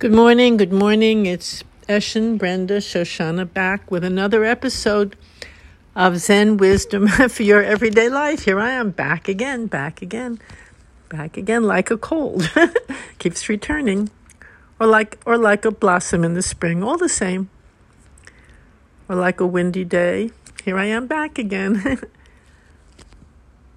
Good 0.00 0.12
morning, 0.12 0.56
good 0.56 0.72
morning. 0.72 1.26
It's 1.26 1.64
Eshin, 1.88 2.38
Brenda, 2.38 2.76
Shoshanna 2.76 3.52
back 3.52 3.90
with 3.90 4.04
another 4.04 4.44
episode 4.44 5.16
of 5.96 6.18
Zen 6.18 6.56
Wisdom 6.56 7.08
for 7.28 7.42
your 7.42 7.64
everyday 7.64 8.08
life. 8.08 8.44
Here 8.44 8.60
I 8.60 8.70
am, 8.70 8.92
back 8.92 9.26
again, 9.26 9.66
back 9.66 10.00
again, 10.00 10.38
back 11.08 11.36
again, 11.36 11.64
like 11.64 11.90
a 11.90 11.96
cold. 11.96 12.48
Keeps 13.18 13.48
returning. 13.48 14.08
Or 14.78 14.86
like 14.86 15.18
or 15.26 15.36
like 15.36 15.64
a 15.64 15.72
blossom 15.72 16.22
in 16.22 16.34
the 16.34 16.42
spring, 16.42 16.84
all 16.84 16.96
the 16.96 17.08
same. 17.08 17.50
Or 19.08 19.16
like 19.16 19.40
a 19.40 19.46
windy 19.48 19.84
day. 19.84 20.30
Here 20.64 20.78
I 20.78 20.84
am 20.84 21.08
back 21.08 21.40
again. 21.40 21.82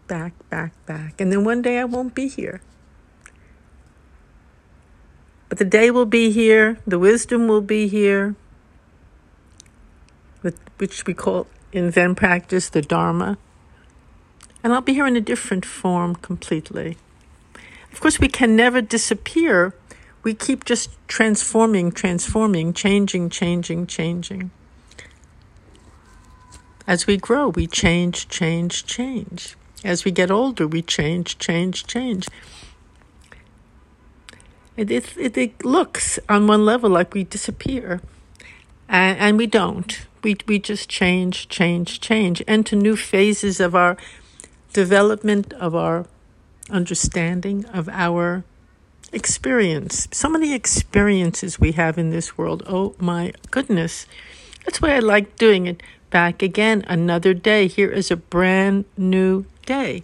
back, 0.07 0.33
back, 0.51 0.73
back. 0.85 1.19
And 1.19 1.31
then 1.31 1.43
one 1.43 1.63
day 1.63 1.79
I 1.79 1.85
won't 1.85 2.13
be 2.13 2.27
here. 2.27 2.61
But 5.51 5.57
the 5.57 5.65
day 5.65 5.91
will 5.91 6.05
be 6.05 6.31
here, 6.31 6.77
the 6.87 6.97
wisdom 6.97 7.49
will 7.49 7.59
be 7.59 7.89
here, 7.89 8.37
which 10.77 11.05
we 11.05 11.13
call 11.13 11.45
in 11.73 11.91
Zen 11.91 12.15
practice 12.15 12.69
the 12.69 12.81
Dharma. 12.81 13.37
And 14.63 14.71
I'll 14.71 14.79
be 14.79 14.93
here 14.93 15.05
in 15.05 15.17
a 15.17 15.19
different 15.19 15.65
form 15.65 16.15
completely. 16.15 16.95
Of 17.91 17.99
course, 17.99 18.17
we 18.17 18.29
can 18.29 18.55
never 18.55 18.81
disappear. 18.81 19.73
We 20.23 20.35
keep 20.35 20.63
just 20.63 20.89
transforming, 21.09 21.91
transforming, 21.91 22.71
changing, 22.71 23.29
changing, 23.29 23.87
changing. 23.87 24.51
As 26.87 27.07
we 27.07 27.17
grow, 27.17 27.49
we 27.49 27.67
change, 27.67 28.29
change, 28.29 28.85
change. 28.85 29.57
As 29.83 30.05
we 30.05 30.11
get 30.11 30.31
older, 30.31 30.65
we 30.65 30.81
change, 30.81 31.37
change, 31.39 31.85
change. 31.87 32.29
It, 34.77 34.89
it, 34.89 35.37
it, 35.37 35.65
looks 35.65 36.17
on 36.29 36.47
one 36.47 36.65
level 36.65 36.89
like 36.89 37.13
we 37.13 37.23
disappear, 37.25 38.01
and, 38.87 39.17
and 39.19 39.37
we 39.37 39.45
don't. 39.45 40.05
We, 40.23 40.37
we 40.47 40.59
just 40.59 40.89
change, 40.89 41.49
change, 41.49 41.99
change, 41.99 42.41
enter 42.47 42.75
new 42.75 42.95
phases 42.95 43.59
of 43.59 43.75
our 43.75 43.97
development, 44.71 45.53
of 45.53 45.75
our 45.75 46.05
understanding, 46.69 47.65
of 47.65 47.89
our 47.89 48.43
experience. 49.11 50.07
So 50.11 50.29
many 50.29 50.53
experiences 50.53 51.59
we 51.59 51.73
have 51.73 51.97
in 51.97 52.09
this 52.09 52.37
world. 52.37 52.63
Oh 52.67 52.95
my 52.97 53.33
goodness. 53.49 54.05
That's 54.65 54.81
why 54.81 54.95
I 54.95 54.99
like 54.99 55.37
doing 55.37 55.67
it. 55.67 55.83
Back 56.09 56.41
again, 56.41 56.83
another 56.87 57.33
day. 57.33 57.67
Here 57.67 57.91
is 57.91 58.11
a 58.11 58.17
brand 58.17 58.85
new 58.97 59.45
day. 59.65 60.03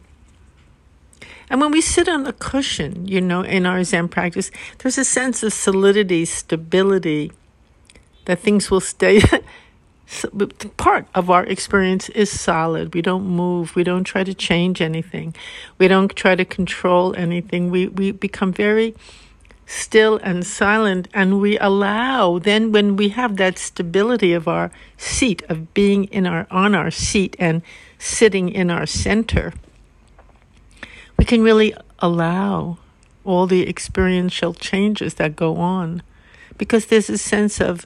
And 1.50 1.62
when 1.62 1.72
we 1.72 1.82
sit 1.82 2.10
on 2.10 2.28
a 2.28 2.34
cushion, 2.34 3.08
you 3.08 3.22
know, 3.22 3.42
in 3.42 3.66
our 3.66 3.84
Zen 3.84 4.10
practice, 4.10 4.52
there's 4.80 4.98
a 4.98 5.06
sense 5.06 5.44
of 5.44 5.54
solidity, 5.54 6.26
stability, 6.26 7.32
that 8.26 8.40
things 8.40 8.70
will 8.70 8.82
stay. 8.82 9.22
part 10.78 11.06
of 11.14 11.30
our 11.30 11.46
experience 11.46 12.10
is 12.10 12.30
solid. 12.30 12.94
We 12.94 13.02
don't 13.02 13.26
move. 13.26 13.76
We 13.76 13.84
don't 13.84 14.04
try 14.04 14.24
to 14.24 14.34
change 14.34 14.82
anything. 14.82 15.36
We 15.78 15.88
don't 15.88 16.16
try 16.16 16.36
to 16.36 16.46
control 16.46 17.16
anything. 17.16 17.72
We, 17.72 17.88
we 17.88 18.12
become 18.12 18.54
very 18.54 18.96
still 19.66 20.18
and 20.24 20.46
silent 20.48 21.10
and 21.14 21.42
we 21.42 21.60
allow 21.60 22.40
then 22.40 22.72
when 22.72 22.96
we 22.96 23.10
have 23.10 23.36
that 23.36 23.58
stability 23.58 24.32
of 24.32 24.48
our 24.48 24.72
seat 24.96 25.44
of 25.50 25.74
being 25.74 26.06
in 26.06 26.26
our 26.26 26.48
on 26.50 26.74
our 26.74 26.90
seat 26.90 27.36
and 27.38 27.62
sitting 28.00 28.48
in 28.48 28.72
our 28.72 28.86
center 28.86 29.52
we 31.18 31.26
can 31.26 31.42
really 31.42 31.74
allow 32.00 32.78
all 33.24 33.48
the 33.48 33.68
experiential 33.68 34.54
changes 34.54 35.16
that 35.16 35.36
go 35.36 35.58
on 35.58 36.02
because 36.58 36.88
there's 36.88 37.10
a 37.10 37.18
sense 37.18 37.60
of 37.60 37.86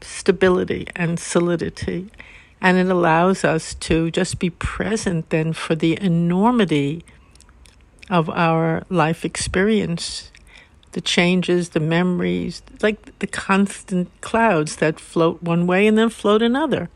stability 0.00 0.86
and 0.96 1.18
solidity. 1.18 2.10
And 2.60 2.76
it 2.76 2.88
allows 2.88 3.44
us 3.44 3.74
to 3.74 4.10
just 4.10 4.38
be 4.38 4.50
present 4.50 5.30
then 5.30 5.52
for 5.52 5.74
the 5.74 6.00
enormity 6.00 7.04
of 8.10 8.28
our 8.30 8.84
life 8.88 9.24
experience, 9.24 10.32
the 10.92 11.00
changes, 11.00 11.70
the 11.70 11.80
memories, 11.80 12.62
like 12.82 13.16
the 13.20 13.26
constant 13.26 14.08
clouds 14.20 14.76
that 14.76 14.98
float 14.98 15.42
one 15.42 15.66
way 15.66 15.86
and 15.86 15.96
then 15.96 16.08
float 16.08 16.42
another. 16.42 16.88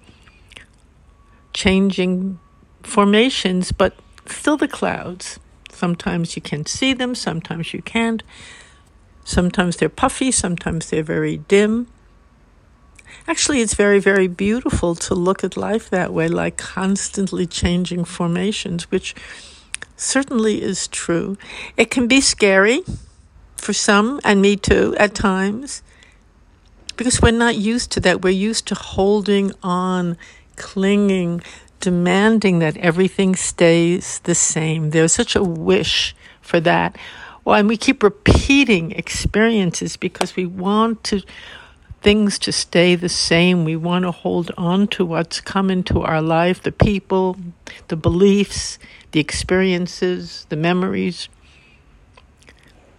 Changing 1.52 2.40
formations, 2.82 3.70
but 3.70 3.94
still 4.26 4.56
the 4.56 4.66
clouds. 4.66 5.38
Sometimes 5.82 6.36
you 6.36 6.42
can 6.42 6.64
see 6.64 6.92
them, 6.94 7.12
sometimes 7.16 7.74
you 7.74 7.82
can't. 7.82 8.22
Sometimes 9.24 9.78
they're 9.78 9.88
puffy, 9.88 10.30
sometimes 10.30 10.88
they're 10.88 11.02
very 11.02 11.38
dim. 11.38 11.88
Actually, 13.26 13.60
it's 13.62 13.74
very, 13.74 13.98
very 13.98 14.28
beautiful 14.28 14.94
to 14.94 15.12
look 15.12 15.42
at 15.42 15.56
life 15.56 15.90
that 15.90 16.12
way, 16.12 16.28
like 16.28 16.56
constantly 16.56 17.46
changing 17.48 18.04
formations, 18.04 18.92
which 18.92 19.12
certainly 19.96 20.62
is 20.62 20.86
true. 20.86 21.36
It 21.76 21.90
can 21.90 22.06
be 22.06 22.20
scary 22.20 22.82
for 23.56 23.72
some, 23.72 24.20
and 24.22 24.40
me 24.40 24.54
too, 24.54 24.94
at 25.00 25.16
times, 25.16 25.82
because 26.96 27.20
we're 27.20 27.32
not 27.32 27.56
used 27.56 27.90
to 27.90 28.00
that. 28.02 28.22
We're 28.22 28.30
used 28.50 28.68
to 28.68 28.76
holding 28.76 29.50
on, 29.64 30.16
clinging, 30.54 31.42
demanding 31.82 32.60
that 32.60 32.76
everything 32.78 33.34
stays 33.34 34.20
the 34.20 34.34
same. 34.34 34.90
There's 34.90 35.12
such 35.12 35.36
a 35.36 35.42
wish 35.42 36.14
for 36.40 36.60
that. 36.60 36.96
Well, 37.44 37.56
and 37.56 37.68
we 37.68 37.76
keep 37.76 38.02
repeating 38.02 38.92
experiences 38.92 39.96
because 39.96 40.36
we 40.36 40.46
want 40.46 41.02
to 41.04 41.22
things 42.00 42.38
to 42.38 42.52
stay 42.52 42.94
the 42.94 43.08
same. 43.08 43.64
We 43.64 43.76
want 43.76 44.04
to 44.04 44.12
hold 44.12 44.50
on 44.56 44.88
to 44.88 45.04
what's 45.04 45.40
come 45.40 45.70
into 45.70 46.00
our 46.02 46.22
life, 46.22 46.62
the 46.62 46.72
people, 46.72 47.36
the 47.88 47.96
beliefs, 47.96 48.78
the 49.10 49.20
experiences, 49.20 50.46
the 50.48 50.56
memories. 50.56 51.28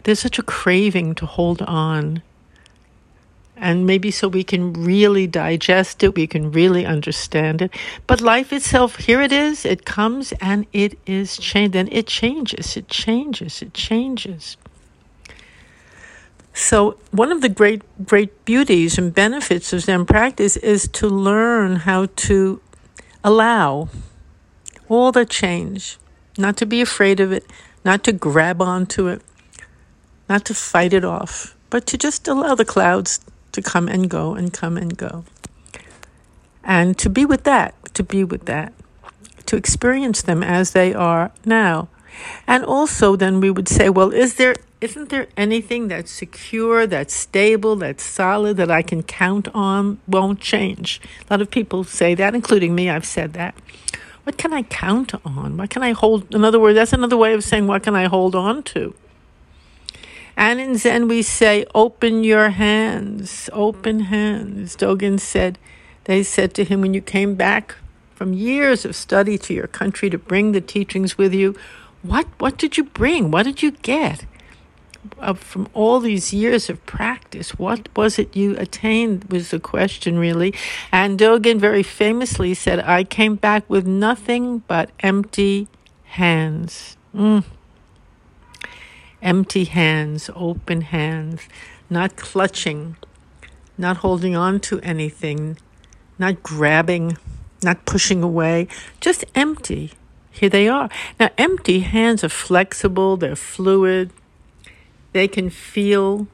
There's 0.04 0.20
such 0.20 0.40
a 0.40 0.44
craving 0.44 1.16
to 1.16 1.26
hold 1.26 1.62
on 1.62 2.22
and 3.58 3.86
maybe 3.86 4.12
so 4.12 4.28
we 4.28 4.44
can 4.44 4.74
really 4.74 5.28
digest 5.28 6.04
it, 6.04 6.16
we 6.16 6.28
can 6.28 6.52
really 6.52 6.86
understand 6.86 7.62
it. 7.62 7.72
But 8.08 8.22
life 8.22 8.52
itself, 8.52 8.98
here 8.98 9.22
it 9.22 9.32
is, 9.32 9.66
it 9.66 9.86
comes 9.86 10.34
and 10.42 10.66
it 10.74 10.98
is 11.06 11.38
changed, 11.38 11.76
and 11.76 11.92
it 11.92 12.08
changes, 12.08 12.76
it 12.76 12.88
changes, 12.88 13.62
it 13.62 13.74
changes. 13.74 14.58
So, 16.54 16.98
one 17.12 17.32
of 17.32 17.42
the 17.42 17.50
great, 17.50 17.82
great 18.06 18.46
beauties 18.46 18.98
and 18.98 19.14
benefits 19.14 19.74
of 19.74 19.82
Zen 19.82 20.06
practice 20.06 20.56
is 20.58 20.88
to 20.90 21.08
learn 21.08 21.78
how 21.78 22.08
to 22.28 22.62
allow 23.24 23.90
all 24.88 25.12
the 25.12 25.26
change, 25.26 25.98
not 26.38 26.58
to 26.58 26.66
be 26.68 26.80
afraid 26.82 27.20
of 27.20 27.32
it, 27.32 27.46
not 27.84 28.04
to 28.04 28.12
grab 28.12 28.62
onto 28.62 29.08
it, 29.08 29.22
not 30.30 30.46
to 30.46 30.54
fight 30.54 30.94
it 30.94 31.04
off, 31.04 31.56
but 31.70 31.88
to 31.88 31.98
just 31.98 32.28
allow 32.28 32.54
the 32.54 32.66
clouds 32.66 33.20
to 33.54 33.62
come 33.62 33.88
and 33.88 34.10
go 34.10 34.36
and 34.36 34.52
come 34.52 34.78
and 34.78 34.98
go. 34.98 35.24
And 36.64 36.98
to 36.98 37.10
be 37.10 37.26
with 37.26 37.44
that, 37.44 37.74
to 37.96 38.04
be 38.04 38.24
with 38.24 38.46
that, 38.46 38.74
to 39.48 39.56
experience 39.56 40.22
them 40.22 40.44
as 40.44 40.72
they 40.72 40.94
are 40.94 41.32
now. 41.46 41.90
And 42.46 42.64
also 42.64 43.16
then 43.16 43.40
we 43.40 43.50
would 43.50 43.68
say, 43.68 43.90
well, 43.90 44.12
is 44.12 44.36
there 44.36 44.56
isn't 44.82 45.08
there 45.08 45.28
anything 45.38 45.88
that's 45.88 46.12
secure, 46.12 46.86
that's 46.86 47.14
stable, 47.14 47.78
that's 47.78 48.04
solid 48.04 48.58
that 48.58 48.70
I 48.70 48.82
can 48.82 49.02
count 49.02 49.48
on 49.54 50.00
won't 50.10 50.42
change? 50.42 51.00
A 51.22 51.34
lot 51.34 51.42
of 51.42 51.50
people 51.50 51.86
say 51.86 52.16
that, 52.16 52.36
including 52.36 52.76
me, 52.76 52.90
I've 52.90 53.06
said 53.06 53.32
that. 53.32 53.56
What 54.26 54.38
can 54.38 54.52
I 54.52 54.64
count 54.64 55.14
on? 55.26 55.56
What 55.56 55.70
can 55.70 55.84
I 55.84 55.94
hold? 55.94 56.36
In 56.36 56.44
other 56.44 56.60
words, 56.60 56.76
that's 56.76 56.92
another 56.92 57.16
way 57.16 57.34
of 57.34 57.46
saying 57.46 57.66
what 57.66 57.84
can 57.84 57.96
I 57.96 58.08
hold 58.08 58.36
on 58.36 58.62
to? 58.64 58.94
And 60.36 60.60
in 60.60 60.78
Zen, 60.78 61.08
we 61.08 61.22
say, 61.22 61.66
open 61.76 62.24
your 62.24 62.50
hands, 62.50 63.50
open 63.54 64.02
hands. 64.02 64.76
Dogen 64.76 65.20
said, 65.20 65.60
they 66.06 66.24
said 66.24 66.54
to 66.56 66.64
him, 66.64 66.82
when 66.82 66.94
you 66.94 67.02
came 67.02 67.36
back 67.36 67.76
from 68.16 68.34
years 68.34 68.86
of 68.86 68.96
study 68.96 69.38
to 69.38 69.54
your 69.54 69.68
country 69.68 70.10
to 70.10 70.18
bring 70.18 70.52
the 70.52 70.62
teachings 70.62 71.18
with 71.18 71.34
you, 71.34 71.56
what, 72.02 72.28
what 72.40 72.58
did 72.58 72.78
you 72.78 72.84
bring? 72.84 73.32
What 73.32 73.44
did 73.44 73.62
you 73.62 73.72
get? 73.72 74.26
Uh, 75.20 75.34
from 75.34 75.68
all 75.74 76.00
these 76.00 76.34
years 76.34 76.70
of 76.70 76.84
practice, 76.86 77.52
what 77.60 77.90
was 77.96 78.18
it 78.18 78.36
you 78.36 78.58
attained? 78.58 79.26
Was 79.26 79.52
the 79.52 79.60
question 79.60 80.18
really. 80.18 80.54
And 80.92 81.20
Dogen 81.20 81.60
very 81.60 81.84
famously 81.84 82.54
said, 82.54 82.80
I 82.80 83.04
came 83.04 83.36
back 83.36 83.70
with 83.70 83.86
nothing 83.86 84.60
but 84.60 84.92
empty 85.02 85.68
hands. 86.04 86.98
Mm 87.16 87.44
empty 89.24 89.66
hands, 89.66 90.30
open 90.36 90.82
hands, 90.82 91.42
not 91.90 92.18
clutching, 92.18 92.98
not 93.78 93.98
holding 93.98 94.36
on 94.36 94.60
to 94.62 94.80
anything, 94.82 95.58
not 96.20 96.44
grabbing, 96.44 97.18
not 97.64 97.86
pushing 97.86 98.24
away, 98.24 98.68
just 99.02 99.26
empty. 99.36 99.94
Here 100.32 100.50
they 100.50 100.68
are. 100.70 100.90
Now, 101.20 101.32
empty 101.38 101.82
hands 101.82 102.24
are 102.24 102.30
flexible, 102.30 103.18
they're 103.18 103.36
fluid, 103.38 104.12
they 105.14 105.28
can 105.28 105.50
feel 105.50 106.28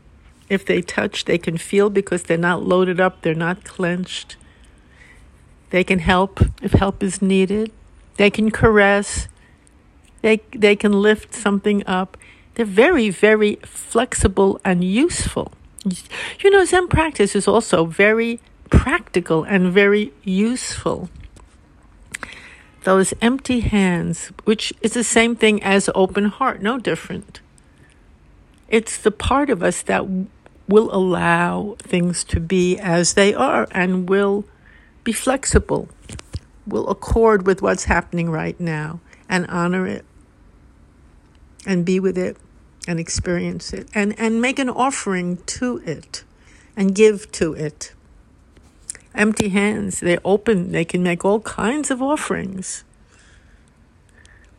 If 0.49 0.65
they 0.65 0.81
touch, 0.81 1.25
they 1.25 1.37
can 1.37 1.57
feel 1.57 1.89
because 1.89 2.23
they're 2.23 2.37
not 2.37 2.63
loaded 2.63 2.99
up, 2.99 3.21
they're 3.21 3.35
not 3.35 3.63
clenched. 3.65 4.37
They 5.71 5.83
can 5.83 5.99
help 5.99 6.41
if 6.61 6.73
help 6.73 7.03
is 7.03 7.21
needed. 7.21 7.71
They 8.17 8.31
can 8.31 8.51
caress. 8.51 9.27
They, 10.21 10.41
they 10.51 10.75
can 10.75 10.93
lift 10.93 11.33
something 11.35 11.85
up. 11.87 12.17
They're 12.55 12.65
very, 12.65 13.09
very 13.09 13.55
flexible 13.63 14.59
and 14.65 14.83
useful. 14.83 15.51
You 16.41 16.49
know, 16.49 16.65
Zen 16.65 16.87
practice 16.87 17.35
is 17.35 17.47
also 17.47 17.85
very 17.85 18.39
practical 18.69 19.43
and 19.43 19.71
very 19.71 20.13
useful. 20.23 21.09
Those 22.83 23.13
empty 23.21 23.61
hands, 23.61 24.31
which 24.45 24.73
is 24.81 24.93
the 24.93 25.03
same 25.03 25.35
thing 25.35 25.61
as 25.63 25.89
open 25.95 26.25
heart, 26.25 26.61
no 26.61 26.79
different. 26.79 27.41
It's 28.67 28.97
the 28.97 29.11
part 29.11 29.49
of 29.49 29.63
us 29.63 29.81
that 29.83 30.05
will 30.67 30.93
allow 30.93 31.75
things 31.79 32.23
to 32.25 32.39
be 32.39 32.77
as 32.77 33.15
they 33.15 33.33
are 33.33 33.67
and 33.71 34.07
will 34.07 34.45
be 35.03 35.11
flexible, 35.11 35.89
will 36.67 36.87
accord 36.89 37.47
with 37.47 37.61
what's 37.61 37.85
happening 37.85 38.29
right 38.29 38.59
now 38.59 38.99
and 39.27 39.47
honor 39.47 39.87
it 39.87 40.05
and 41.65 41.85
be 41.85 41.99
with 41.99 42.17
it 42.17 42.37
and 42.87 42.99
experience 42.99 43.73
it 43.73 43.87
and, 43.93 44.17
and 44.19 44.41
make 44.41 44.59
an 44.59 44.69
offering 44.69 45.37
to 45.45 45.81
it 45.85 46.23
and 46.75 46.95
give 46.95 47.31
to 47.33 47.53
it. 47.53 47.93
Empty 49.13 49.49
hands, 49.49 49.99
they're 49.99 50.21
open, 50.23 50.71
they 50.71 50.85
can 50.85 51.03
make 51.03 51.25
all 51.25 51.41
kinds 51.41 51.91
of 51.91 52.01
offerings. 52.01 52.83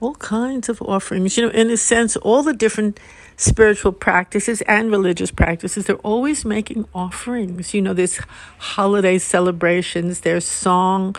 All 0.00 0.14
kinds 0.14 0.68
of 0.68 0.82
offerings. 0.82 1.36
You 1.36 1.44
know, 1.44 1.50
in 1.50 1.70
a 1.70 1.76
sense, 1.76 2.16
all 2.16 2.42
the 2.42 2.52
different 2.52 2.98
spiritual 3.36 3.92
practices 3.92 4.60
and 4.62 4.90
religious 4.90 5.30
practices, 5.30 5.86
they're 5.86 5.96
always 5.96 6.44
making 6.44 6.86
offerings. 6.94 7.72
You 7.74 7.82
know, 7.82 7.94
there's 7.94 8.18
holiday 8.58 9.18
celebrations, 9.18 10.20
there's 10.20 10.44
song, 10.44 11.16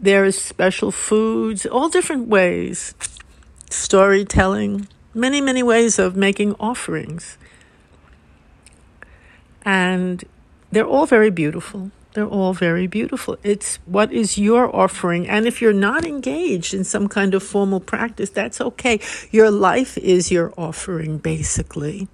there's 0.00 0.36
special 0.36 0.90
foods, 0.90 1.66
all 1.66 1.88
different 1.88 2.28
ways. 2.28 2.94
Storytelling, 3.68 4.88
many, 5.14 5.40
many 5.40 5.62
ways 5.62 5.98
of 5.98 6.16
making 6.16 6.54
offerings. 6.60 7.36
And 9.62 10.24
they're 10.70 10.86
all 10.86 11.06
very 11.06 11.30
beautiful. 11.30 11.90
They're 12.14 12.26
all 12.26 12.54
very 12.54 12.86
beautiful. 12.86 13.36
It's 13.44 13.76
what 13.86 14.12
is 14.12 14.36
your 14.36 14.74
offering. 14.74 15.28
And 15.28 15.46
if 15.46 15.62
you're 15.62 15.72
not 15.72 16.04
engaged 16.04 16.74
in 16.74 16.82
some 16.82 17.08
kind 17.08 17.34
of 17.34 17.42
formal 17.42 17.78
practice, 17.78 18.30
that's 18.30 18.60
okay. 18.60 19.00
Your 19.30 19.50
life 19.50 19.96
is 19.98 20.30
your 20.30 20.52
offering, 20.56 21.18
basically. 21.18 22.08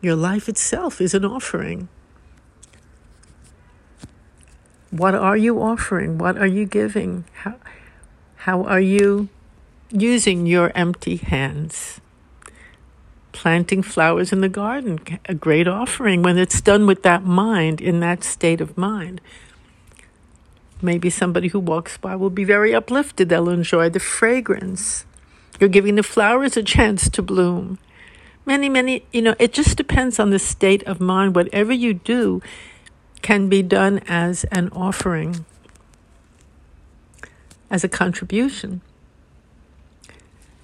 Your 0.00 0.14
life 0.14 0.48
itself 0.48 1.00
is 1.00 1.12
an 1.12 1.24
offering. 1.24 1.88
What 4.90 5.14
are 5.14 5.36
you 5.36 5.60
offering? 5.60 6.18
What 6.18 6.38
are 6.38 6.46
you 6.46 6.66
giving? 6.66 7.24
How, 7.42 7.56
how 8.36 8.62
are 8.64 8.80
you 8.80 9.28
using 9.90 10.46
your 10.46 10.72
empty 10.74 11.16
hands? 11.16 12.00
planting 13.32 13.82
flowers 13.82 14.32
in 14.32 14.40
the 14.40 14.48
garden, 14.48 14.98
a 15.26 15.34
great 15.34 15.68
offering 15.68 16.22
when 16.22 16.38
it's 16.38 16.60
done 16.60 16.86
with 16.86 17.02
that 17.02 17.24
mind, 17.24 17.80
in 17.80 18.00
that 18.00 18.24
state 18.24 18.60
of 18.60 18.76
mind. 18.76 19.20
Maybe 20.82 21.10
somebody 21.10 21.48
who 21.48 21.58
walks 21.58 21.96
by 21.96 22.16
will 22.16 22.30
be 22.30 22.44
very 22.44 22.74
uplifted. 22.74 23.28
They'll 23.28 23.48
enjoy 23.48 23.90
the 23.90 24.00
fragrance. 24.00 25.04
You're 25.58 25.68
giving 25.68 25.96
the 25.96 26.02
flowers 26.02 26.56
a 26.56 26.62
chance 26.62 27.08
to 27.10 27.22
bloom. 27.22 27.78
Many, 28.46 28.68
many, 28.68 29.04
you 29.12 29.20
know, 29.20 29.34
it 29.38 29.52
just 29.52 29.76
depends 29.76 30.18
on 30.18 30.30
the 30.30 30.38
state 30.38 30.82
of 30.84 31.00
mind. 31.00 31.34
Whatever 31.34 31.72
you 31.72 31.94
do 31.94 32.40
can 33.20 33.48
be 33.48 33.62
done 33.62 34.00
as 34.08 34.44
an 34.44 34.70
offering, 34.72 35.44
as 37.70 37.84
a 37.84 37.88
contribution. 37.88 38.80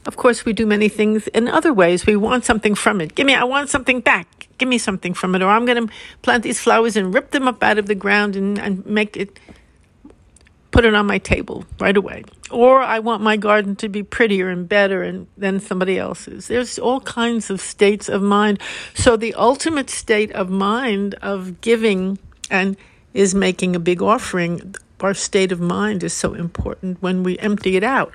Of 0.06 0.16
course, 0.16 0.44
we 0.44 0.52
do 0.52 0.66
many 0.66 0.88
things 0.88 1.26
in 1.28 1.48
other 1.48 1.72
ways. 1.72 2.06
We 2.06 2.14
want 2.14 2.44
something 2.44 2.76
from 2.76 3.00
it. 3.00 3.16
Give 3.16 3.26
me, 3.26 3.34
I 3.34 3.42
want 3.42 3.70
something 3.70 4.00
back. 4.00 4.48
Give 4.58 4.68
me 4.68 4.78
something 4.78 5.14
from 5.14 5.34
it. 5.34 5.42
Or 5.42 5.48
I'm 5.48 5.66
going 5.66 5.88
to 5.88 5.92
plant 6.22 6.44
these 6.44 6.60
flowers 6.60 6.96
and 6.96 7.12
rip 7.12 7.32
them 7.32 7.48
up 7.48 7.62
out 7.62 7.76
of 7.76 7.86
the 7.86 7.96
ground 7.96 8.36
and, 8.36 8.56
and 8.56 8.86
make 8.86 9.16
it, 9.16 9.40
put 10.70 10.84
it 10.84 10.94
on 10.94 11.06
my 11.06 11.18
table 11.18 11.64
right 11.80 11.96
away. 11.96 12.22
Or 12.52 12.80
I 12.82 13.00
want 13.00 13.20
my 13.20 13.36
garden 13.36 13.74
to 13.76 13.88
be 13.88 14.04
prettier 14.04 14.48
and 14.48 14.68
better 14.68 15.02
and, 15.02 15.26
than 15.36 15.58
somebody 15.58 15.98
else's. 15.98 16.46
There's 16.46 16.78
all 16.78 17.00
kinds 17.00 17.50
of 17.50 17.60
states 17.60 18.08
of 18.08 18.22
mind. 18.22 18.60
So 18.94 19.16
the 19.16 19.34
ultimate 19.34 19.90
state 19.90 20.30
of 20.32 20.48
mind 20.48 21.14
of 21.14 21.60
giving 21.60 22.20
and 22.48 22.76
is 23.12 23.34
making 23.34 23.74
a 23.74 23.80
big 23.80 24.00
offering. 24.00 24.76
Our 25.00 25.14
state 25.14 25.50
of 25.50 25.60
mind 25.60 26.04
is 26.04 26.12
so 26.12 26.34
important 26.34 27.02
when 27.02 27.24
we 27.24 27.36
empty 27.40 27.76
it 27.76 27.82
out 27.82 28.14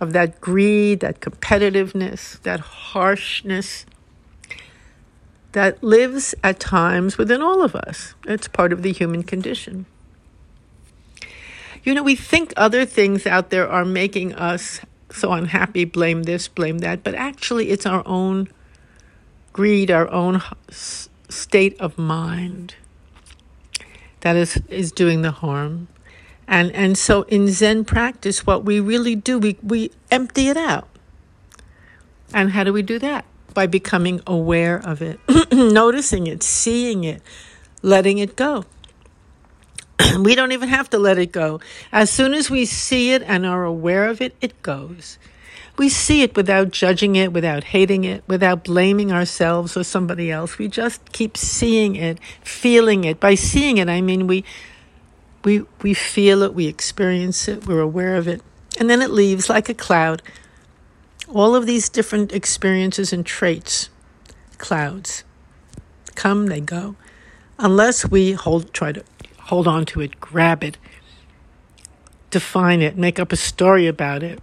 of 0.00 0.12
that 0.12 0.40
greed, 0.40 1.00
that 1.00 1.20
competitiveness, 1.20 2.40
that 2.42 2.60
harshness 2.60 3.86
that 5.52 5.82
lives 5.82 6.34
at 6.44 6.60
times 6.60 7.18
within 7.18 7.42
all 7.42 7.62
of 7.62 7.74
us. 7.74 8.14
It's 8.26 8.48
part 8.48 8.72
of 8.72 8.82
the 8.82 8.92
human 8.92 9.22
condition. 9.22 9.86
You 11.82 11.94
know, 11.94 12.02
we 12.02 12.14
think 12.14 12.52
other 12.56 12.84
things 12.84 13.26
out 13.26 13.50
there 13.50 13.68
are 13.68 13.84
making 13.84 14.34
us 14.34 14.80
so 15.10 15.32
unhappy, 15.32 15.84
blame 15.84 16.24
this, 16.24 16.46
blame 16.46 16.78
that, 16.78 17.02
but 17.02 17.14
actually 17.14 17.70
it's 17.70 17.86
our 17.86 18.06
own 18.06 18.48
greed, 19.52 19.90
our 19.90 20.08
own 20.10 20.42
state 20.70 21.80
of 21.80 21.98
mind 21.98 22.74
that 24.20 24.36
is, 24.36 24.60
is 24.68 24.92
doing 24.92 25.22
the 25.22 25.30
harm. 25.32 25.88
And, 26.50 26.72
and 26.72 26.98
so 26.98 27.22
in 27.22 27.46
Zen 27.48 27.84
practice, 27.84 28.44
what 28.44 28.64
we 28.64 28.80
really 28.80 29.14
do, 29.14 29.38
we, 29.38 29.56
we 29.62 29.92
empty 30.10 30.48
it 30.48 30.56
out. 30.56 30.88
And 32.34 32.50
how 32.50 32.64
do 32.64 32.72
we 32.72 32.82
do 32.82 32.98
that? 32.98 33.24
By 33.54 33.68
becoming 33.68 34.20
aware 34.26 34.76
of 34.76 35.00
it, 35.00 35.20
noticing 35.52 36.26
it, 36.26 36.42
seeing 36.42 37.04
it, 37.04 37.22
letting 37.82 38.18
it 38.18 38.34
go. 38.34 38.64
we 40.18 40.34
don't 40.34 40.50
even 40.50 40.68
have 40.68 40.90
to 40.90 40.98
let 40.98 41.18
it 41.18 41.30
go. 41.30 41.60
As 41.92 42.10
soon 42.10 42.34
as 42.34 42.50
we 42.50 42.64
see 42.64 43.12
it 43.12 43.22
and 43.22 43.46
are 43.46 43.64
aware 43.64 44.06
of 44.06 44.20
it, 44.20 44.34
it 44.40 44.60
goes. 44.62 45.18
We 45.76 45.88
see 45.88 46.22
it 46.22 46.36
without 46.36 46.72
judging 46.72 47.14
it, 47.14 47.32
without 47.32 47.64
hating 47.64 48.04
it, 48.04 48.24
without 48.26 48.64
blaming 48.64 49.12
ourselves 49.12 49.76
or 49.76 49.84
somebody 49.84 50.32
else. 50.32 50.58
We 50.58 50.66
just 50.66 51.12
keep 51.12 51.36
seeing 51.36 51.94
it, 51.94 52.18
feeling 52.42 53.04
it. 53.04 53.20
By 53.20 53.36
seeing 53.36 53.78
it, 53.78 53.88
I 53.88 54.00
mean 54.00 54.26
we 54.26 54.44
we, 55.44 55.64
we 55.82 55.94
feel 55.94 56.42
it, 56.42 56.54
we 56.54 56.66
experience 56.66 57.48
it, 57.48 57.66
we're 57.66 57.80
aware 57.80 58.16
of 58.16 58.28
it, 58.28 58.42
and 58.78 58.90
then 58.90 59.02
it 59.02 59.10
leaves 59.10 59.48
like 59.48 59.68
a 59.68 59.74
cloud. 59.74 60.22
All 61.28 61.54
of 61.54 61.66
these 61.66 61.88
different 61.88 62.32
experiences 62.32 63.12
and 63.12 63.24
traits, 63.24 63.88
clouds, 64.58 65.24
come, 66.14 66.46
they 66.46 66.60
go, 66.60 66.96
unless 67.58 68.10
we 68.10 68.32
hold, 68.32 68.72
try 68.72 68.92
to 68.92 69.04
hold 69.38 69.66
on 69.66 69.84
to 69.86 70.00
it, 70.00 70.20
grab 70.20 70.62
it, 70.62 70.76
define 72.30 72.82
it, 72.82 72.96
make 72.96 73.18
up 73.18 73.32
a 73.32 73.36
story 73.36 73.86
about 73.86 74.22
it. 74.22 74.40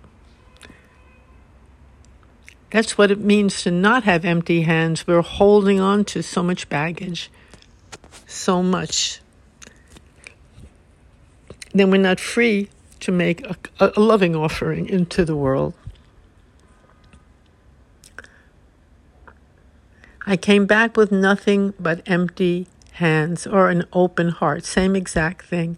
That's 2.71 2.97
what 2.97 3.11
it 3.11 3.19
means 3.19 3.63
to 3.63 3.71
not 3.71 4.03
have 4.03 4.25
empty 4.25 4.63
hands. 4.63 5.07
We're 5.07 5.21
holding 5.21 5.79
on 5.79 6.03
to 6.05 6.21
so 6.21 6.43
much 6.43 6.67
baggage, 6.67 7.31
so 8.25 8.61
much 8.61 9.21
then 11.79 11.91
we're 11.91 11.97
not 12.01 12.19
free 12.19 12.69
to 13.01 13.11
make 13.11 13.45
a, 13.45 13.55
a 13.79 13.99
loving 13.99 14.35
offering 14.35 14.87
into 14.87 15.23
the 15.25 15.35
world. 15.35 15.73
I 20.25 20.35
came 20.35 20.65
back 20.65 20.97
with 20.97 21.11
nothing 21.11 21.73
but 21.79 22.01
empty 22.05 22.67
hands 22.93 23.47
or 23.47 23.69
an 23.69 23.85
open 23.93 24.29
heart, 24.29 24.65
same 24.65 24.95
exact 24.95 25.45
thing, 25.45 25.77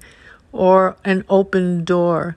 or 0.52 0.98
an 1.06 1.24
open 1.30 1.84
door. 1.84 2.36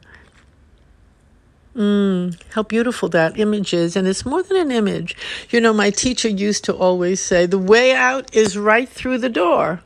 Mm, 1.75 2.39
how 2.53 2.65
beautiful 2.65 3.09
that 3.09 3.39
image 3.39 3.73
is. 3.73 3.97
And 3.97 4.07
it's 4.07 4.27
more 4.27 4.43
than 4.43 4.59
an 4.59 4.71
image. 4.71 5.17
You 5.49 5.61
know, 5.61 5.73
my 5.73 5.89
teacher 5.89 6.29
used 6.29 6.65
to 6.65 6.75
always 6.75 7.19
say, 7.21 7.47
the 7.47 7.59
way 7.59 7.95
out 7.95 8.35
is 8.35 8.59
right 8.59 8.89
through 8.89 9.19
the 9.19 9.31
door. 9.31 9.81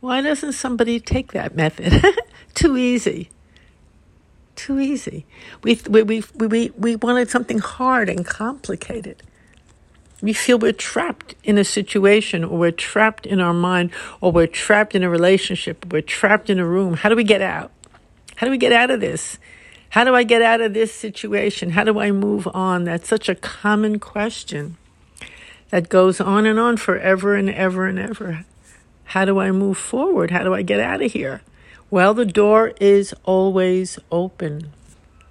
Why 0.00 0.22
doesn't 0.22 0.52
somebody 0.52 1.00
take 1.00 1.32
that 1.32 1.54
method? 1.54 2.04
Too 2.54 2.76
easy. 2.76 3.30
Too 4.56 4.78
easy. 4.80 5.26
We, 5.62 5.80
we, 5.88 6.02
we, 6.02 6.24
we, 6.36 6.70
we 6.76 6.96
wanted 6.96 7.30
something 7.30 7.58
hard 7.58 8.08
and 8.08 8.24
complicated. 8.26 9.22
We 10.22 10.32
feel 10.34 10.58
we're 10.58 10.72
trapped 10.72 11.34
in 11.44 11.56
a 11.58 11.64
situation, 11.64 12.44
or 12.44 12.58
we're 12.58 12.70
trapped 12.72 13.26
in 13.26 13.40
our 13.40 13.54
mind, 13.54 13.90
or 14.20 14.32
we're 14.32 14.46
trapped 14.46 14.94
in 14.94 15.02
a 15.02 15.08
relationship, 15.10 15.84
or 15.86 15.88
we're 15.88 16.02
trapped 16.02 16.50
in 16.50 16.58
a 16.58 16.66
room. 16.66 16.94
How 16.94 17.08
do 17.08 17.16
we 17.16 17.24
get 17.24 17.40
out? 17.40 17.70
How 18.36 18.46
do 18.46 18.50
we 18.50 18.58
get 18.58 18.72
out 18.72 18.90
of 18.90 19.00
this? 19.00 19.38
How 19.90 20.04
do 20.04 20.14
I 20.14 20.22
get 20.22 20.42
out 20.42 20.60
of 20.60 20.74
this 20.74 20.94
situation? 20.94 21.70
How 21.70 21.84
do 21.84 21.98
I 21.98 22.12
move 22.12 22.46
on? 22.54 22.84
That's 22.84 23.08
such 23.08 23.28
a 23.28 23.34
common 23.34 23.98
question. 23.98 24.76
that 25.70 25.88
goes 25.88 26.20
on 26.20 26.46
and 26.46 26.58
on 26.58 26.76
forever 26.76 27.34
and 27.34 27.48
ever 27.50 27.86
and 27.86 27.98
ever. 27.98 28.44
How 29.10 29.24
do 29.24 29.40
I 29.40 29.50
move 29.50 29.76
forward? 29.76 30.30
How 30.30 30.44
do 30.44 30.54
I 30.54 30.62
get 30.62 30.78
out 30.78 31.02
of 31.02 31.12
here? 31.12 31.42
Well, 31.90 32.14
the 32.14 32.24
door 32.24 32.74
is 32.80 33.12
always 33.24 33.98
open. 34.12 34.70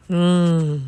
Mm. 0.10 0.88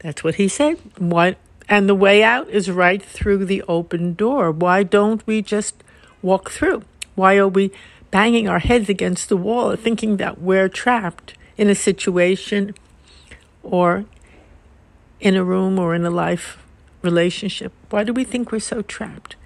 That's 0.00 0.22
what 0.22 0.34
he 0.34 0.48
said. 0.48 0.78
Why? 0.98 1.36
And 1.66 1.88
the 1.88 1.94
way 1.94 2.22
out 2.22 2.50
is 2.50 2.70
right 2.70 3.02
through 3.02 3.46
the 3.46 3.62
open 3.62 4.12
door. 4.12 4.50
Why 4.50 4.82
don't 4.82 5.26
we 5.26 5.40
just 5.40 5.82
walk 6.20 6.50
through? 6.50 6.82
Why 7.14 7.38
are 7.38 7.48
we 7.48 7.72
banging 8.10 8.48
our 8.48 8.58
heads 8.58 8.90
against 8.90 9.30
the 9.30 9.38
wall, 9.38 9.74
thinking 9.74 10.18
that 10.18 10.42
we're 10.42 10.68
trapped 10.68 11.38
in 11.56 11.70
a 11.70 11.74
situation 11.74 12.74
or 13.62 14.04
in 15.20 15.36
a 15.36 15.44
room 15.44 15.78
or 15.78 15.94
in 15.94 16.04
a 16.04 16.10
life 16.10 16.58
relationship? 17.00 17.72
Why 17.88 18.04
do 18.04 18.12
we 18.12 18.24
think 18.24 18.52
we're 18.52 18.60
so 18.60 18.82
trapped? 18.82 19.36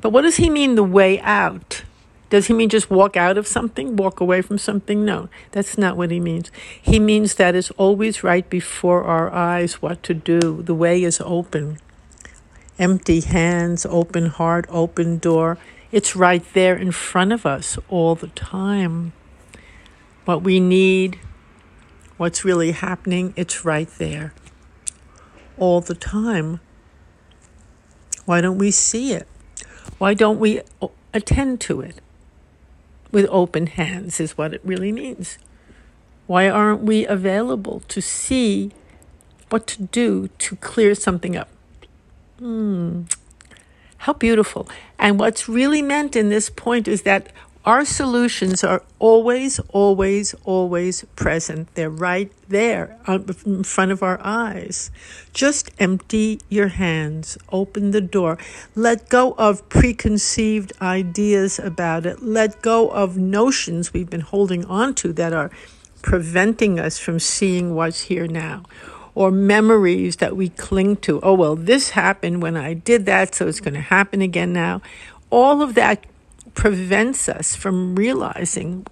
But 0.00 0.10
what 0.10 0.22
does 0.22 0.36
he 0.36 0.50
mean, 0.50 0.74
the 0.74 0.84
way 0.84 1.20
out? 1.20 1.82
Does 2.30 2.46
he 2.46 2.54
mean 2.54 2.68
just 2.68 2.90
walk 2.90 3.16
out 3.16 3.36
of 3.36 3.46
something, 3.46 3.96
walk 3.96 4.20
away 4.20 4.40
from 4.40 4.56
something? 4.56 5.04
No, 5.04 5.28
that's 5.50 5.76
not 5.76 5.96
what 5.96 6.12
he 6.12 6.20
means. 6.20 6.50
He 6.80 7.00
means 7.00 7.34
that 7.34 7.56
it's 7.56 7.72
always 7.72 8.22
right 8.22 8.48
before 8.48 9.02
our 9.02 9.32
eyes 9.32 9.82
what 9.82 10.02
to 10.04 10.14
do. 10.14 10.62
The 10.62 10.74
way 10.74 11.02
is 11.02 11.20
open. 11.20 11.78
Empty 12.78 13.20
hands, 13.20 13.84
open 13.84 14.26
heart, 14.26 14.66
open 14.70 15.18
door. 15.18 15.58
It's 15.90 16.14
right 16.14 16.44
there 16.54 16.76
in 16.76 16.92
front 16.92 17.32
of 17.32 17.44
us 17.44 17.76
all 17.88 18.14
the 18.14 18.28
time. 18.28 19.12
What 20.24 20.42
we 20.42 20.60
need, 20.60 21.18
what's 22.16 22.44
really 22.44 22.70
happening, 22.70 23.34
it's 23.36 23.64
right 23.64 23.88
there 23.98 24.32
all 25.58 25.80
the 25.80 25.96
time. 25.96 26.60
Why 28.24 28.40
don't 28.40 28.58
we 28.58 28.70
see 28.70 29.12
it? 29.12 29.26
Why 29.98 30.14
don't 30.14 30.38
we 30.38 30.60
attend 31.12 31.60
to 31.62 31.80
it? 31.80 31.96
With 33.12 33.26
open 33.30 33.66
hands, 33.66 34.20
is 34.20 34.38
what 34.38 34.54
it 34.54 34.60
really 34.64 34.92
means. 34.92 35.36
Why 36.26 36.48
aren't 36.48 36.82
we 36.82 37.06
available 37.06 37.82
to 37.88 38.00
see 38.00 38.70
what 39.48 39.66
to 39.66 39.82
do 39.82 40.28
to 40.38 40.56
clear 40.56 40.94
something 40.94 41.36
up? 41.36 41.48
Hmm. 42.38 43.02
How 43.98 44.12
beautiful. 44.12 44.68
And 44.98 45.18
what's 45.18 45.48
really 45.48 45.82
meant 45.82 46.16
in 46.16 46.30
this 46.30 46.48
point 46.48 46.86
is 46.88 47.02
that 47.02 47.32
our 47.64 47.84
solutions 47.84 48.64
are 48.64 48.82
always, 48.98 49.58
always, 49.68 50.34
always 50.44 51.04
present. 51.14 51.74
They're 51.74 51.90
right 51.90 52.32
there 52.48 52.96
in 53.44 53.64
front 53.64 53.92
of 53.92 54.02
our 54.02 54.18
eyes. 54.22 54.90
Just 55.34 55.70
empty 55.78 56.40
your 56.48 56.68
hands, 56.68 57.36
open 57.52 57.90
the 57.90 58.00
door, 58.00 58.38
let 58.74 59.10
go 59.10 59.34
of 59.36 59.68
preconceived 59.68 60.72
ideas 60.80 61.58
about 61.58 62.06
it, 62.06 62.22
let 62.22 62.62
go 62.62 62.88
of 62.88 63.18
notions 63.18 63.92
we've 63.92 64.10
been 64.10 64.20
holding 64.20 64.64
on 64.64 64.94
to 64.94 65.12
that 65.12 65.34
are 65.34 65.50
preventing 66.00 66.80
us 66.80 66.98
from 66.98 67.18
seeing 67.18 67.74
what's 67.74 68.02
here 68.02 68.26
now 68.26 68.62
or 69.14 69.30
memories 69.30 70.16
that 70.16 70.34
we 70.34 70.48
cling 70.48 70.96
to. 70.96 71.20
Oh, 71.20 71.34
well, 71.34 71.56
this 71.56 71.90
happened 71.90 72.42
when 72.42 72.56
I 72.56 72.72
did 72.72 73.04
that, 73.06 73.34
so 73.34 73.48
it's 73.48 73.60
going 73.60 73.74
to 73.74 73.80
happen 73.80 74.22
again 74.22 74.52
now. 74.52 74.80
All 75.28 75.62
of 75.62 75.74
that 75.74 76.06
prevents 76.54 77.28
us 77.28 77.54
from 77.56 77.94
realizing 77.94 78.86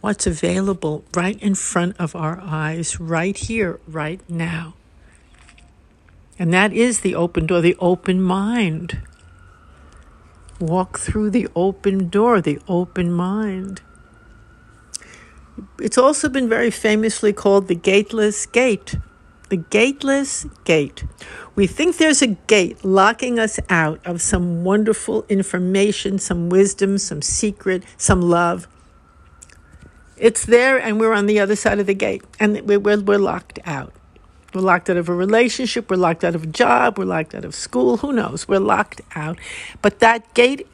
what's 0.00 0.26
available 0.26 1.04
right 1.14 1.40
in 1.42 1.54
front 1.54 1.96
of 1.98 2.14
our 2.14 2.40
eyes, 2.40 3.00
right 3.00 3.36
here, 3.36 3.80
right 3.86 4.20
now. 4.28 4.74
And 6.38 6.52
that 6.54 6.72
is 6.72 7.00
the 7.00 7.14
open 7.14 7.46
door, 7.46 7.60
the 7.60 7.76
open 7.80 8.22
mind. 8.22 9.02
Walk 10.60 10.98
through 10.98 11.30
the 11.30 11.48
open 11.56 12.08
door, 12.08 12.40
the 12.40 12.60
open 12.68 13.12
mind. 13.12 13.82
It's 15.80 15.98
also 15.98 16.28
been 16.28 16.48
very 16.48 16.70
famously 16.70 17.32
called 17.32 17.66
the 17.66 17.74
gateless 17.74 18.46
gate. 18.46 18.96
The 19.48 19.56
gateless 19.56 20.44
gate. 20.64 21.04
We 21.54 21.66
think 21.66 21.96
there's 21.96 22.20
a 22.20 22.26
gate 22.26 22.84
locking 22.84 23.38
us 23.38 23.58
out 23.70 23.98
of 24.04 24.20
some 24.20 24.62
wonderful 24.62 25.24
information, 25.28 26.18
some 26.18 26.50
wisdom, 26.50 26.98
some 26.98 27.22
secret, 27.22 27.82
some 27.96 28.20
love. 28.20 28.68
It's 30.18 30.44
there, 30.44 30.78
and 30.78 31.00
we're 31.00 31.14
on 31.14 31.26
the 31.26 31.40
other 31.40 31.56
side 31.56 31.78
of 31.78 31.86
the 31.86 31.94
gate, 31.94 32.22
and 32.38 32.60
we're, 32.62 32.78
we're 32.78 33.18
locked 33.18 33.58
out. 33.64 33.94
We're 34.52 34.60
locked 34.60 34.90
out 34.90 34.96
of 34.96 35.08
a 35.08 35.14
relationship, 35.14 35.90
we're 35.90 35.96
locked 35.96 36.24
out 36.24 36.34
of 36.34 36.42
a 36.42 36.46
job, 36.46 36.98
we're 36.98 37.04
locked 37.04 37.34
out 37.34 37.44
of 37.44 37.54
school, 37.54 37.98
who 37.98 38.12
knows? 38.12 38.48
We're 38.48 38.60
locked 38.60 39.00
out. 39.14 39.38
But 39.80 40.00
that 40.00 40.34
gate, 40.34 40.66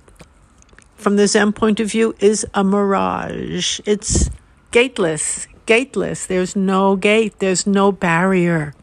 from 0.97 1.17
the 1.17 1.27
Zen 1.27 1.53
point 1.53 1.81
of 1.81 1.91
view, 1.91 2.15
is 2.21 2.47
a 2.55 2.65
mirage. 2.65 3.81
It's 3.85 4.31
gateless, 4.71 5.47
gateless. 5.67 6.27
There's 6.27 6.55
no 6.57 6.97
gate, 6.97 7.39
there's 7.39 7.67
no 7.67 7.93
barrier, 7.93 8.75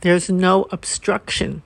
there's 0.00 0.30
no 0.30 0.66
obstruction. 0.70 1.62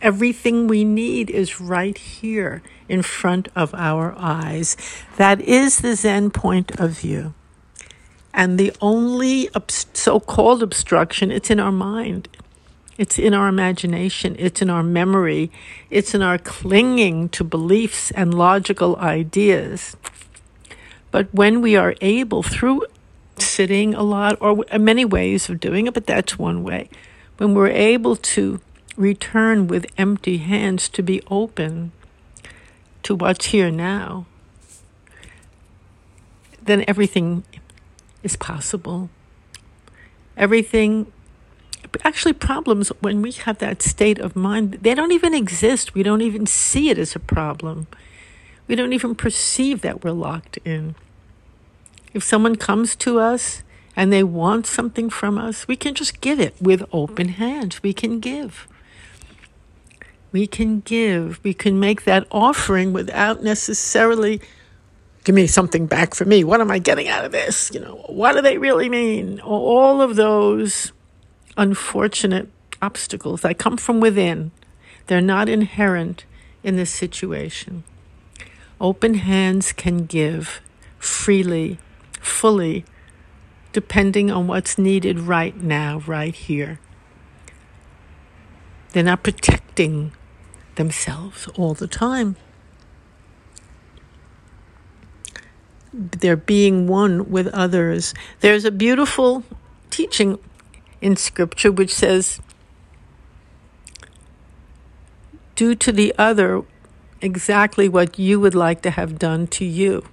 Everything 0.00 0.66
we 0.66 0.84
need 0.84 1.30
is 1.30 1.60
right 1.60 1.96
here 1.96 2.62
in 2.88 3.02
front 3.02 3.48
of 3.56 3.74
our 3.74 4.14
eyes. 4.18 4.76
That 5.16 5.40
is 5.40 5.78
the 5.78 5.94
Zen 5.94 6.30
point 6.30 6.78
of 6.78 6.90
view. 6.90 7.34
And 8.34 8.58
the 8.58 8.72
only 8.82 9.48
so 9.94 10.20
called 10.20 10.62
obstruction, 10.62 11.30
it's 11.30 11.50
in 11.50 11.58
our 11.58 11.72
mind. 11.72 12.28
It's 12.98 13.18
in 13.18 13.34
our 13.34 13.48
imagination. 13.48 14.36
It's 14.38 14.60
in 14.60 14.70
our 14.70 14.82
memory. 14.82 15.50
It's 15.90 16.14
in 16.14 16.22
our 16.22 16.38
clinging 16.38 17.30
to 17.30 17.44
beliefs 17.44 18.10
and 18.10 18.34
logical 18.34 18.96
ideas. 18.96 19.96
But 21.10 21.32
when 21.32 21.62
we 21.62 21.76
are 21.76 21.94
able, 22.00 22.42
through 22.42 22.82
sitting 23.38 23.94
a 23.94 24.02
lot, 24.02 24.36
or 24.40 24.64
uh, 24.70 24.78
many 24.78 25.04
ways 25.04 25.48
of 25.48 25.60
doing 25.60 25.86
it, 25.86 25.94
but 25.94 26.06
that's 26.06 26.38
one 26.38 26.62
way, 26.62 26.88
when 27.36 27.54
we're 27.54 27.68
able 27.68 28.16
to 28.16 28.60
return 28.96 29.66
with 29.66 29.86
empty 29.98 30.38
hands 30.38 30.88
to 30.88 31.02
be 31.02 31.22
open 31.30 31.92
to 33.02 33.14
what's 33.14 33.46
here 33.46 33.70
now, 33.70 34.26
then 36.62 36.84
everything 36.88 37.44
is 38.22 38.36
possible. 38.36 39.08
Everything, 40.36 41.12
actually, 42.04 42.32
problems, 42.32 42.88
when 43.00 43.22
we 43.22 43.32
have 43.32 43.58
that 43.58 43.82
state 43.82 44.18
of 44.18 44.34
mind, 44.34 44.78
they 44.82 44.94
don't 44.94 45.12
even 45.12 45.34
exist. 45.34 45.94
We 45.94 46.02
don't 46.02 46.22
even 46.22 46.46
see 46.46 46.90
it 46.90 46.98
as 46.98 47.14
a 47.14 47.20
problem. 47.20 47.86
We 48.66 48.74
don't 48.74 48.92
even 48.92 49.14
perceive 49.14 49.82
that 49.82 50.02
we're 50.02 50.10
locked 50.10 50.58
in. 50.64 50.96
If 52.16 52.24
someone 52.24 52.56
comes 52.56 52.96
to 52.96 53.20
us 53.20 53.62
and 53.94 54.10
they 54.10 54.22
want 54.22 54.66
something 54.66 55.10
from 55.10 55.36
us, 55.36 55.68
we 55.68 55.76
can 55.76 55.94
just 55.94 56.22
give 56.22 56.40
it 56.40 56.54
with 56.58 56.82
open 56.90 57.28
hands. 57.28 57.82
We 57.82 57.92
can 57.92 58.20
give. 58.20 58.66
We 60.32 60.46
can 60.46 60.80
give. 60.80 61.44
We 61.44 61.52
can 61.52 61.78
make 61.78 62.04
that 62.04 62.26
offering 62.30 62.94
without 62.94 63.42
necessarily 63.42 64.40
give 65.24 65.34
me 65.34 65.46
something 65.46 65.86
back 65.86 66.14
for 66.14 66.24
me. 66.24 66.42
What 66.42 66.62
am 66.62 66.70
I 66.70 66.78
getting 66.78 67.06
out 67.06 67.26
of 67.26 67.32
this? 67.32 67.70
You 67.74 67.80
know, 67.80 67.96
what 68.06 68.32
do 68.32 68.40
they 68.40 68.56
really 68.56 68.88
mean? 68.88 69.38
All 69.40 70.00
of 70.00 70.16
those 70.16 70.92
unfortunate 71.58 72.48
obstacles 72.80 73.42
that 73.42 73.58
come 73.58 73.76
from 73.76 74.00
within, 74.00 74.52
they're 75.06 75.20
not 75.20 75.50
inherent 75.50 76.24
in 76.62 76.76
this 76.76 76.90
situation. 76.90 77.84
Open 78.80 79.14
hands 79.14 79.74
can 79.74 80.06
give 80.06 80.62
freely, 80.98 81.78
fully, 82.26 82.84
depending 83.72 84.30
on 84.30 84.46
what's 84.46 84.78
needed 84.78 85.20
right 85.20 85.56
now, 85.56 85.98
right 86.06 86.34
here. 86.34 86.80
They're 88.92 89.02
not 89.02 89.22
protecting 89.22 90.12
themselves 90.76 91.48
all 91.56 91.74
the 91.74 91.86
time. 91.86 92.36
They're 95.92 96.36
being 96.36 96.86
one 96.86 97.30
with 97.30 97.46
others. 97.48 98.14
There's 98.40 98.64
a 98.64 98.70
beautiful 98.70 99.44
teaching 99.90 100.38
in 101.00 101.16
Scripture 101.16 101.72
which 101.72 101.94
says, 101.94 102.40
Do 105.54 105.74
to 105.74 105.92
the 105.92 106.14
other 106.18 106.64
exactly 107.20 107.88
what 107.88 108.18
you 108.18 108.38
would 108.40 108.54
like 108.54 108.82
to 108.82 108.90
have 108.90 109.18
done 109.18 109.46
to 109.48 109.64
you. 109.64 110.04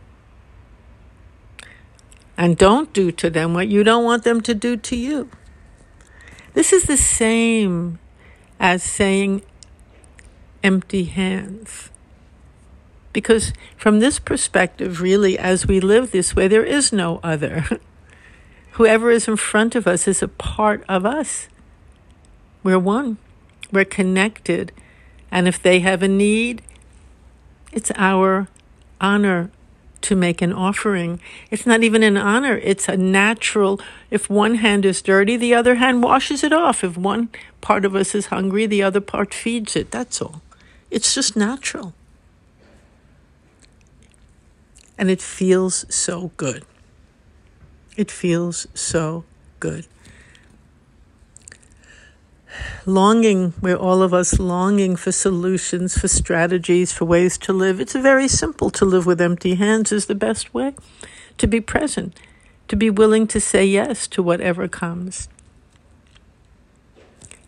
And 2.38 2.58
don't 2.58 2.92
do 2.94 3.12
to 3.12 3.30
them 3.30 3.54
what 3.54 3.68
you 3.68 3.84
don't 3.84 4.04
want 4.04 4.24
them 4.24 4.42
to 4.42 4.54
do 4.54 4.76
to 4.78 4.96
you. 4.96 5.30
This 6.54 6.74
is 6.74 6.84
the 6.84 6.98
same 6.98 8.00
as 8.60 8.84
saying 8.84 9.44
empty 10.64 11.04
hands. 11.06 11.90
Because 13.12 13.54
from 13.78 14.00
this 14.00 14.18
perspective, 14.18 15.02
really, 15.02 15.38
as 15.38 15.68
we 15.68 15.80
live 15.80 16.12
this 16.12 16.36
way, 16.36 16.48
there 16.48 16.64
is 16.64 16.92
no 16.92 17.20
other. 17.24 17.80
Whoever 18.72 19.12
is 19.12 19.28
in 19.28 19.36
front 19.36 19.76
of 19.76 19.86
us 19.86 20.08
is 20.08 20.24
a 20.24 20.28
part 20.28 20.84
of 20.90 21.06
us. 21.06 21.48
We're 22.64 22.80
one. 22.80 23.18
We're 23.72 23.86
connected. 23.86 24.72
And 25.30 25.48
if 25.48 25.62
they 25.62 25.82
have 25.82 26.02
a 26.02 26.08
need, 26.08 26.64
it's 27.72 27.92
our 27.96 28.48
honor 29.00 29.52
to 30.04 30.16
make 30.16 30.42
an 30.42 30.54
offering. 30.54 31.20
It's 31.50 31.66
not 31.66 31.84
even 31.84 32.04
an 32.04 32.18
honor, 32.18 32.58
it's 32.58 32.88
a 32.88 32.98
natural. 32.98 33.80
If 34.12 34.30
one 34.30 34.56
hand 34.56 34.86
is 34.86 35.02
dirty, 35.02 35.38
the 35.38 35.54
other 35.54 35.76
hand 35.76 36.04
washes 36.04 36.44
it 36.44 36.54
off. 36.54 36.84
If 36.84 36.98
one 36.98 37.30
part 37.62 37.86
of 37.86 37.96
us 37.96 38.14
is 38.14 38.28
hungry, 38.28 38.66
the 38.66 38.84
other 38.84 39.02
part 39.02 39.34
feeds 39.34 39.76
it. 39.76 39.92
That's 39.92 40.22
all. 40.22 40.42
It's 40.92 41.16
just 41.16 41.36
natural. 41.36 41.94
And 44.98 45.10
it 45.10 45.22
feels 45.22 45.86
so 45.94 46.32
good. 46.38 46.64
It 47.98 48.12
feels 48.12 48.68
so 48.74 49.24
good. 49.60 49.88
Longing, 52.86 53.54
we're 53.62 53.76
all 53.76 54.02
of 54.02 54.14
us 54.14 54.40
longing 54.40 54.96
for 54.96 55.12
solutions, 55.12 55.98
for 55.98 56.08
strategies, 56.08 56.92
for 56.92 57.06
ways 57.06 57.38
to 57.40 57.54
live. 57.54 57.80
It's 57.80 57.94
very 57.94 58.28
simple 58.28 58.70
to 58.72 58.86
live 58.86 59.06
with 59.06 59.22
empty 59.22 59.56
hands, 59.56 59.92
is 59.92 60.08
the 60.08 60.16
best 60.16 60.54
way. 60.54 60.76
To 61.38 61.48
be 61.48 61.62
present, 61.62 62.20
to 62.68 62.76
be 62.76 62.90
willing 62.90 63.28
to 63.28 63.40
say 63.40 63.66
yes 63.66 64.08
to 64.08 64.22
whatever 64.22 64.68
comes. 64.68 65.30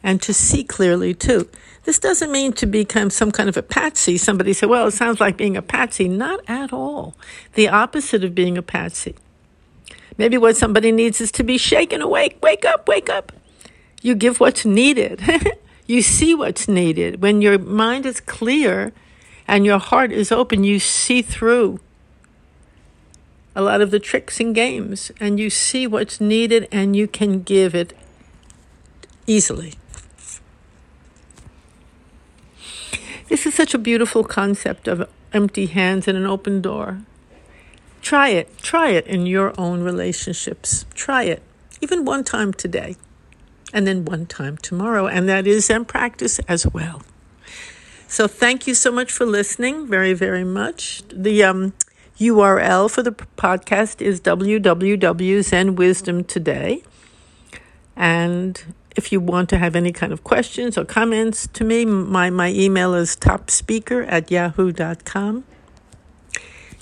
And 0.02 0.22
to 0.22 0.34
see 0.34 0.64
clearly, 0.64 1.14
too. 1.14 1.50
This 1.84 2.00
doesn't 2.00 2.32
mean 2.32 2.54
to 2.54 2.66
become 2.66 3.10
some 3.10 3.32
kind 3.32 3.48
of 3.50 3.58
a 3.58 3.64
patsy. 3.64 4.18
Somebody 4.18 4.54
said, 4.54 4.70
well, 4.70 4.88
it 4.88 4.92
sounds 4.92 5.20
like 5.20 5.38
being 5.38 5.58
a 5.58 5.62
patsy. 5.62 6.08
Not 6.08 6.42
at 6.48 6.74
all. 6.74 7.16
The 7.54 7.70
opposite 7.70 8.24
of 8.24 8.34
being 8.34 8.58
a 8.58 8.64
patsy. 8.64 9.16
Maybe 10.18 10.38
what 10.38 10.58
somebody 10.58 10.92
needs 10.92 11.22
is 11.22 11.32
to 11.34 11.44
be 11.44 11.58
shaken 11.58 12.02
awake. 12.02 12.38
Wake 12.42 12.66
up, 12.66 12.88
wake 12.88 13.10
up. 13.10 13.32
You 14.06 14.14
give 14.14 14.40
what's 14.40 14.66
needed. 14.68 15.20
you 15.88 16.04
see 16.04 16.36
what's 16.36 16.68
needed. 16.68 17.24
When 17.24 17.42
your 17.42 17.58
mind 17.58 18.06
is 18.06 18.20
clear 18.20 18.94
and 19.48 19.66
your 19.66 19.80
heart 19.80 20.12
is 20.12 20.32
open, 20.32 20.64
you 20.64 20.78
see 20.78 21.24
through 21.24 21.80
a 23.56 23.64
lot 23.64 23.82
of 23.82 23.90
the 23.90 24.00
tricks 24.00 24.40
and 24.40 24.54
games 24.54 25.12
and 25.20 25.40
you 25.40 25.50
see 25.50 25.88
what's 25.88 26.22
needed 26.22 26.68
and 26.72 26.96
you 26.96 27.08
can 27.08 27.42
give 27.42 27.74
it 27.74 27.98
easily. 29.26 29.74
This 33.28 33.48
is 33.48 33.56
such 33.56 33.74
a 33.74 33.80
beautiful 33.80 34.24
concept 34.24 34.88
of 34.88 35.10
empty 35.34 35.66
hands 35.66 36.08
and 36.08 36.16
an 36.16 36.28
open 36.28 36.62
door. 36.62 37.02
Try 38.04 38.30
it. 38.30 38.56
Try 38.60 38.90
it 38.90 39.08
in 39.08 39.26
your 39.26 39.60
own 39.60 39.82
relationships. 39.82 40.86
Try 40.94 41.24
it. 41.24 41.42
Even 41.82 42.06
one 42.06 42.24
time 42.24 42.54
today, 42.54 42.98
and 43.74 43.88
then 43.88 44.06
one 44.06 44.26
time 44.26 44.58
tomorrow. 44.58 45.08
And 45.08 45.28
that 45.30 45.48
is 45.48 45.66
Zen 45.66 45.86
practice 45.86 46.40
as 46.48 46.68
well. 46.68 47.02
So 48.08 48.28
thank 48.28 48.68
you 48.68 48.76
so 48.76 48.92
much 48.92 49.12
for 49.12 49.26
listening. 49.26 49.88
Very, 49.88 50.14
very 50.14 50.44
much. 50.44 51.02
The 51.10 51.44
um, 51.44 51.74
URL 52.20 52.90
for 52.90 53.04
the 53.04 53.12
podcast 53.12 54.02
is 54.02 54.22
www.zenwisdomtoday. 54.22 56.84
And 57.96 58.76
if 58.96 59.12
you 59.12 59.20
want 59.20 59.50
to 59.50 59.58
have 59.58 59.76
any 59.76 59.92
kind 59.92 60.14
of 60.14 60.24
questions 60.24 60.78
or 60.78 60.86
comments 60.86 61.48
to 61.54 61.64
me, 61.64 61.86
my, 61.86 62.30
my 62.30 62.52
email 62.52 62.94
is 62.94 63.18
topspeaker 63.18 64.06
at 64.08 64.30
yahoo.com. 64.32 65.44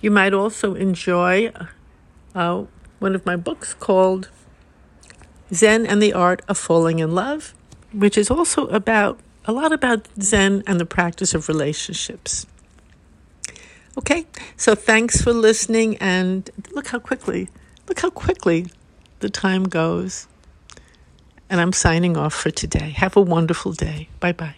You 0.02 0.12
might 0.12 0.34
also 0.34 0.75
enjoy 0.75 1.52
uh, 2.36 2.66
one 3.00 3.16
of 3.16 3.25
my 3.25 3.36
books 3.36 3.74
called 3.74 4.30
Zen 5.53 5.86
and 5.86 6.01
the 6.01 6.13
Art 6.13 6.41
of 6.48 6.57
Falling 6.57 7.00
in 7.00 7.13
Love, 7.13 7.53
which 7.91 8.17
is 8.17 8.29
also 8.29 8.67
about 8.67 9.19
a 9.45 9.51
lot 9.51 9.72
about 9.72 10.07
Zen 10.22 10.63
and 10.65 10.79
the 10.79 10.86
practice 10.86 11.33
of 11.33 11.48
relationships. 11.48 12.45
Okay, 13.98 14.25
so 14.57 14.74
thanks 14.74 15.22
for 15.22 15.33
listening, 15.33 15.97
and 15.97 16.49
look 16.71 16.88
how 16.88 16.99
quickly, 16.99 17.49
look 17.88 17.99
how 17.99 18.10
quickly 18.10 18.67
the 19.19 19.30
time 19.30 19.65
goes. 19.65 20.28
And 21.49 21.62
I'm 21.62 21.73
signing 21.73 22.17
off 22.17 22.34
for 22.34 22.49
today. 22.49 22.89
Have 22.91 23.15
a 23.15 23.21
wonderful 23.21 23.73
day. 23.73 24.10
Bye 24.19 24.32
bye. 24.32 24.56